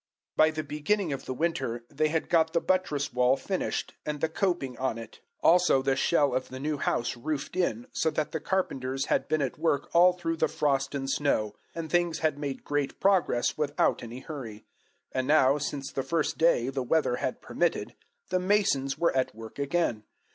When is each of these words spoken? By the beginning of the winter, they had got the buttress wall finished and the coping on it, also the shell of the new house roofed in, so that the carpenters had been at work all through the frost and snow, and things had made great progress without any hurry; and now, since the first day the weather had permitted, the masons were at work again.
By 0.35 0.49
the 0.49 0.63
beginning 0.63 1.13
of 1.13 1.25
the 1.25 1.33
winter, 1.35 1.83
they 1.91 2.07
had 2.07 2.27
got 2.27 2.53
the 2.53 2.59
buttress 2.59 3.13
wall 3.13 3.37
finished 3.37 3.93
and 4.03 4.19
the 4.19 4.29
coping 4.29 4.75
on 4.79 4.97
it, 4.97 5.19
also 5.41 5.83
the 5.83 5.95
shell 5.95 6.33
of 6.33 6.49
the 6.49 6.59
new 6.59 6.79
house 6.79 7.15
roofed 7.15 7.55
in, 7.55 7.85
so 7.91 8.09
that 8.09 8.31
the 8.31 8.39
carpenters 8.39 9.05
had 9.13 9.27
been 9.27 9.43
at 9.43 9.59
work 9.59 9.91
all 9.93 10.13
through 10.13 10.37
the 10.37 10.47
frost 10.47 10.95
and 10.95 11.07
snow, 11.07 11.53
and 11.75 11.91
things 11.91 12.17
had 12.17 12.39
made 12.39 12.63
great 12.63 12.99
progress 12.99 13.59
without 13.59 14.01
any 14.01 14.21
hurry; 14.21 14.65
and 15.11 15.27
now, 15.27 15.59
since 15.59 15.91
the 15.91 16.01
first 16.01 16.39
day 16.39 16.69
the 16.69 16.81
weather 16.81 17.17
had 17.17 17.39
permitted, 17.39 17.93
the 18.29 18.39
masons 18.39 18.97
were 18.97 19.15
at 19.15 19.35
work 19.35 19.59
again. 19.59 20.01